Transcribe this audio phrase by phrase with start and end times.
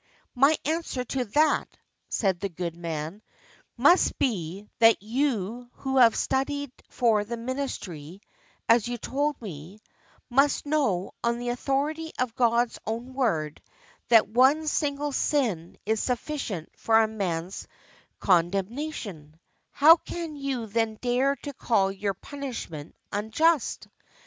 [0.33, 1.77] 'My answer to that,'
[2.09, 3.21] said the good man,
[3.77, 8.19] 'must be, that you who have studied for the ministry,
[8.67, 9.77] as you told me,
[10.27, 13.61] must know, on the authority of God's own word,
[14.07, 17.67] that one single sin is sufficient for a man's
[18.19, 19.39] condemnation;
[19.69, 23.87] how can you then dare to call your punishment unjust?